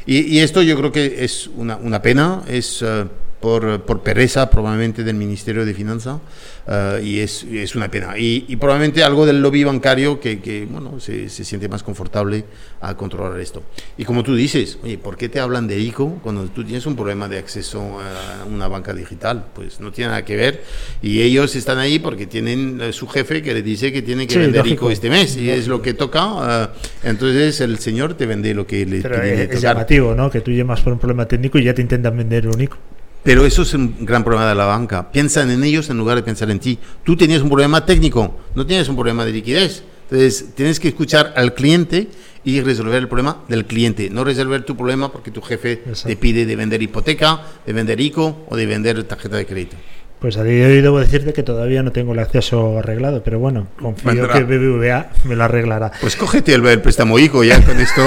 [0.06, 3.06] Y, esto yo creo que es una, una pena, es eh,
[3.40, 6.18] por, por, pereza probablemente del Ministerio de Finanzas
[6.66, 8.14] eh, y es, es, una pena.
[8.18, 12.44] Y, probablemente algo del lobby bancario que, que bueno, se, se, siente más confortable
[12.80, 13.62] a controlar esto.
[13.96, 16.96] Y como tú dices, oye, ¿por qué te hablan de ICO cuando tú tienes un
[16.96, 19.46] problema de acceso a una banca digital?
[19.54, 20.64] Pues no tiene nada que ver
[21.02, 24.38] y ellos están ahí porque tienen eh, su jefe que le dice que tiene que
[24.38, 26.72] vender ICO este mes y es lo que toca.
[27.04, 30.30] Eh, entonces el señor te vende lo que le Pero tiene es, llamativo, ¿no?
[30.30, 32.76] Que tú llamas por un problema técnico y ya te intentan vender un ICO.
[33.28, 35.12] Pero eso es un gran problema de la banca.
[35.12, 36.78] Piensan en ellos en lugar de pensar en ti.
[37.04, 39.82] Tú tenías un problema técnico, no tienes un problema de liquidez.
[40.04, 42.08] Entonces, tienes que escuchar al cliente
[42.42, 46.46] y resolver el problema del cliente, no resolver tu problema porque tu jefe te pide
[46.46, 49.76] de vender hipoteca, de vender ICO o de vender tarjeta de crédito.
[50.20, 53.38] Pues a día de hoy debo decirte que todavía no tengo el acceso arreglado, pero
[53.38, 55.92] bueno, confío que BBVA me lo arreglará.
[56.00, 58.02] Pues cógete el, préstamo ICO, ya con esto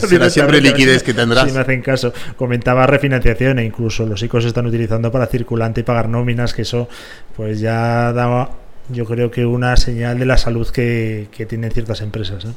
[0.06, 1.48] será siempre liquidez que tendrás.
[1.48, 2.12] Si me hacen caso.
[2.36, 6.62] Comentaba refinanciación e incluso los ICOs se están utilizando para circulante y pagar nóminas, que
[6.62, 6.88] eso
[7.36, 8.50] pues ya daba
[8.88, 12.44] yo creo que una señal de la salud que, tienen ciertas empresas.
[12.44, 12.52] ¿eh?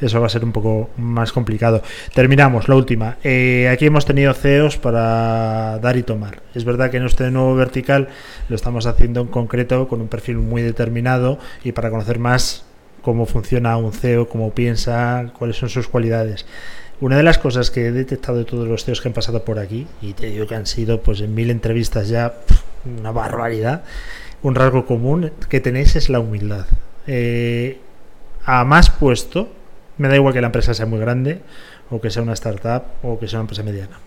[0.00, 1.82] Eso va a ser un poco más complicado.
[2.14, 3.16] Terminamos, la última.
[3.22, 6.42] Eh, aquí hemos tenido CEOs para dar y tomar.
[6.54, 8.08] Es verdad que en este nuevo vertical
[8.48, 12.64] lo estamos haciendo en concreto con un perfil muy determinado y para conocer más
[13.02, 16.46] cómo funciona un CEO, cómo piensa, cuáles son sus cualidades.
[17.00, 19.60] Una de las cosas que he detectado de todos los CEOs que han pasado por
[19.60, 22.34] aquí, y te digo que han sido pues en mil entrevistas ya
[22.84, 23.84] una barbaridad,
[24.42, 26.66] un rasgo común que tenéis es la humildad.
[27.06, 27.80] Eh,
[28.44, 29.48] a más puesto,
[29.98, 31.40] me da igual que la empresa sea muy grande,
[31.90, 33.98] o que sea una startup, o que sea una empresa mediana.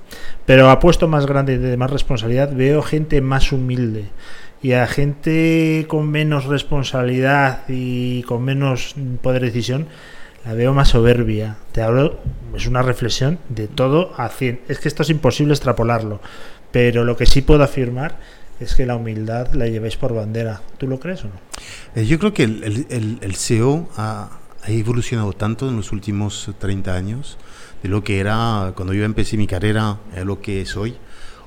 [0.46, 4.06] Pero a puesto más grande y de más responsabilidad, veo gente más humilde.
[4.62, 9.88] Y a gente con menos responsabilidad y con menos poder de decisión,
[10.46, 11.58] la veo más soberbia.
[11.72, 12.20] Te hablo,
[12.56, 14.62] es una reflexión de todo a 100.
[14.68, 16.22] Es que esto es imposible extrapolarlo.
[16.72, 18.18] Pero lo que sí puedo afirmar
[18.62, 20.62] es que la humildad la llevéis por bandera.
[20.78, 21.34] ¿Tú lo crees o no?
[21.96, 24.38] Eh, yo creo que el, el, SEO ha,
[24.68, 27.38] evolucionado tanto en los últimos 30 años
[27.82, 30.96] de lo que era cuando yo empecé mi carrera a lo que es hoy.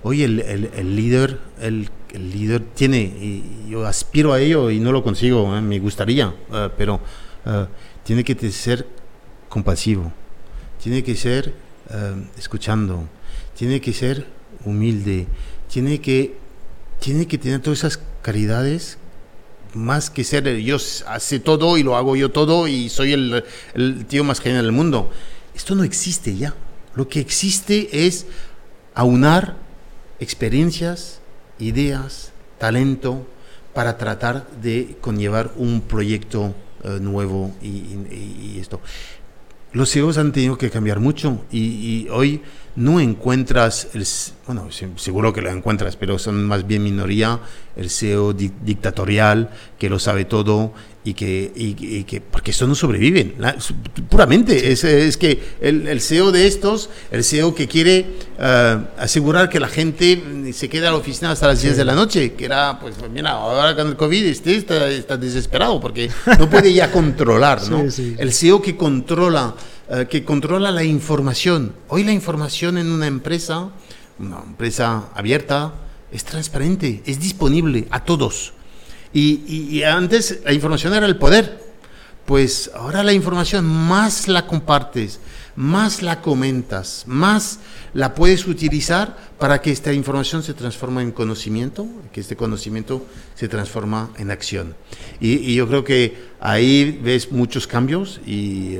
[0.02, 0.36] Hoy el,
[0.96, 5.62] líder, el, líder tiene, y yo aspiro a ello y no lo consigo, ¿eh?
[5.62, 7.00] me gustaría, eh, pero
[8.02, 8.86] tiene que ser
[9.48, 10.12] compasivo,
[10.82, 11.54] tiene que ser
[12.36, 13.08] escuchando,
[13.56, 14.26] tiene que ser
[14.66, 15.26] humilde,
[15.68, 16.43] tiene que
[17.00, 18.98] tiene que tener todas esas caridades
[19.74, 20.76] más que ser yo
[21.06, 25.10] hace todo y lo hago yo todo y soy el, tío más genial del mundo.
[25.54, 26.54] Esto no existe ya.
[26.94, 28.26] Lo que existe es
[28.94, 29.56] aunar
[30.20, 31.20] experiencias,
[31.58, 33.26] ideas, talento
[33.72, 38.80] para tratar de conllevar un proyecto eh, nuevo y, esto.
[39.72, 42.40] Los CEOs han tenido que cambiar mucho y, hoy
[42.76, 44.06] no encuentras, el,
[44.46, 47.40] bueno, seguro que lo encuentras, pero son más bien minoría,
[47.76, 50.72] el CEO dictatorial que lo sabe todo
[51.06, 53.34] y que, y, que porque eso no sobreviven,
[54.08, 58.06] puramente, es, es, que el, el, CEO de estos, el CEO que quiere
[58.38, 61.94] eh, asegurar que la gente se quede a la oficina hasta las 10 de la
[61.94, 66.08] noche, que era, pues mira, ahora con el COVID este está, está desesperado porque
[66.38, 67.82] no puede ya controlar, ¿no?
[67.82, 69.54] el CEO que controla,
[69.90, 71.74] eh, que controla la información.
[71.88, 73.68] Hoy la información en una empresa,
[74.18, 75.74] una empresa abierta,
[76.10, 78.54] es transparente, es disponible a todos.
[79.12, 81.62] Y, antes la información era el poder.
[82.24, 85.20] Pues ahora la información más la compartes,
[85.56, 87.60] más la comentas, más
[87.92, 93.48] la puedes utilizar para que esta información se transforme en conocimiento, que este conocimiento se
[93.48, 94.74] transforma en acción.
[95.20, 98.78] Y, yo creo que ahí ves muchos cambios y,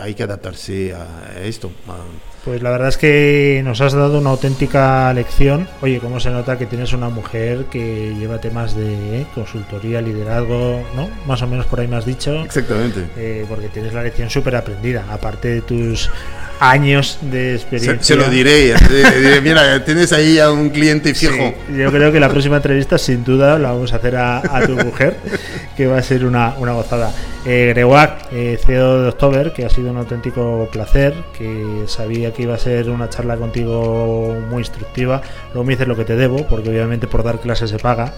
[0.00, 1.70] hay que adaptarse a esto.
[2.44, 5.66] Pues la verdad es que nos has dado una auténtica lección.
[5.80, 10.82] Oye, cómo se nota que tienes una mujer que lleva temas de eh, consultoría, liderazgo,
[10.94, 11.08] ¿no?
[11.26, 12.44] Más o menos por ahí me has dicho.
[12.44, 13.06] Exactamente.
[13.16, 16.10] Eh, porque tienes la lección súper aprendida, aparte de tus
[16.60, 18.02] años de experiencia.
[18.02, 18.74] Se, lo diré,
[19.42, 21.54] mira, tienes ahí a un cliente fijo.
[21.74, 25.16] yo creo que la próxima entrevista sin duda la vamos a hacer a, tu mujer,
[25.76, 27.10] que va a ser una, una gozada.
[27.46, 32.44] Eh, Grewac, eh, CEO de October, que ha sido un auténtico placer, que sabía que
[32.44, 35.20] iba a ser una charla contigo muy instructiva.
[35.52, 38.14] Luego me dices lo que te debo, porque obviamente por dar clases se paga.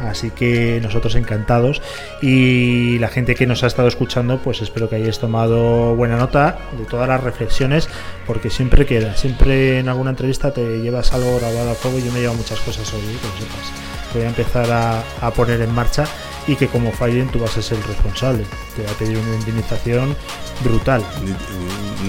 [0.00, 1.82] Así que nosotros encantados.
[2.22, 6.58] Y la gente que nos ha estado escuchando, pues espero que hayáis tomado buena nota
[6.78, 7.88] de todas las reflexiones,
[8.26, 12.12] porque siempre queda, siempre en alguna entrevista te llevas algo grabado a fuego y yo
[12.12, 13.18] me llevo muchas cosas hoy, ¿eh?
[14.12, 16.04] que voy a empezar a, poner en marcha
[16.48, 18.44] y que como fallen tú vas a ser el responsable.
[18.74, 20.16] Te va a pedir una indemnización
[20.64, 21.04] brutal.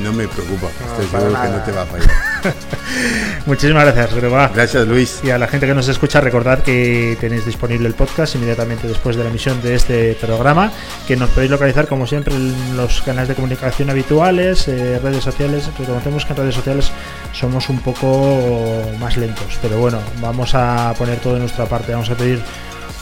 [0.01, 2.09] No me preocupa, estoy seguro que no te va a fallar.
[3.45, 4.49] Muchísimas gracias, Greba.
[4.53, 5.19] Gracias, Luis.
[5.23, 9.17] Y a la gente que nos escucha, recordad que tenéis disponible el podcast inmediatamente después
[9.17, 10.71] de la emisión de este programa,
[11.05, 15.69] que nos podéis localizar como siempre en los canales de comunicación habituales, eh, redes sociales.
[15.77, 16.91] Reconocemos que en redes sociales
[17.33, 21.91] somos un poco más lentos, pero bueno, vamos a poner todo de nuestra parte.
[21.91, 22.41] Vamos a pedir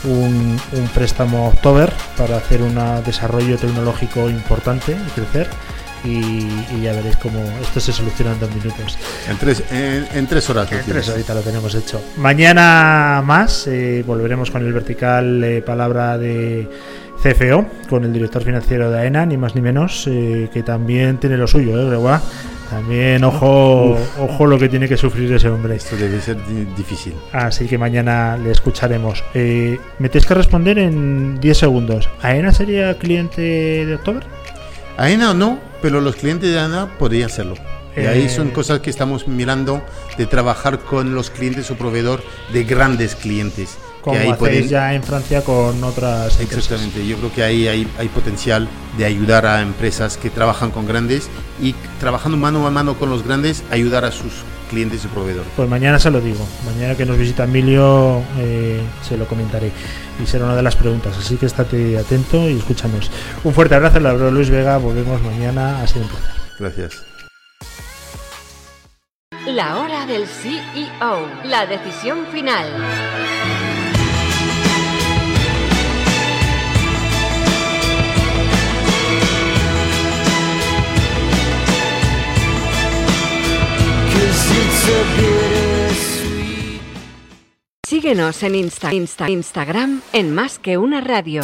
[0.08, 0.60] un,
[0.94, 5.48] préstamo October para hacer un desarrollo tecnológico importante y crecer.
[6.04, 6.48] Y,
[6.82, 8.98] ya veréis cómo esto se soluciona en dos minutos.
[9.30, 10.72] En tres, en, tres horas.
[10.72, 12.02] En tres ahorita lo tenemos hecho.
[12.18, 16.70] Mañana más eh, volveremos con el vertical eh, palabra de
[17.22, 21.38] CFO, con el director financiero de AENA, ni más ni menos, eh, que también tiene
[21.38, 22.20] lo suyo, ¿eh,
[22.70, 25.76] también, ojo, ojo lo que tiene que sufrir ese hombre.
[25.76, 26.38] Esto debe ser
[26.76, 27.14] difícil.
[27.32, 29.24] Así que mañana le escucharemos.
[29.34, 32.10] Eh, me tienes que responder en 10 segundos.
[32.22, 34.24] ¿AENA sería cliente de October?
[34.98, 37.56] AENA no, pero los clientes de AENA podrían serlo.
[37.96, 38.54] Y ahí son eh.
[38.54, 39.82] cosas que estamos mirando
[40.18, 42.22] de trabajar con los clientes o proveedor
[42.54, 47.44] de grandes clientes como ahí hacéis ya en Francia con otras Exactamente, yo creo que
[47.44, 51.30] ahí hay, hay, potencial de ayudar a empresas que trabajan con grandes
[51.62, 54.32] y trabajando mano a mano con los grandes, ayudar a sus
[54.70, 55.50] clientes y proveedores.
[55.56, 59.72] Pues mañana se lo digo, mañana que nos visita Emilio eh, se lo comentaré
[60.24, 63.12] y será una de las preguntas, así que estate atento y escúchanos.
[63.44, 66.18] Un fuerte abrazo, la Luis Vega, volvemos mañana, a siempre.
[66.60, 67.04] Gracias.
[69.48, 72.68] La hora del CEO, la decisión final.
[87.88, 91.42] Síguenos en Insta, Insta, Instagram en Más que una radio.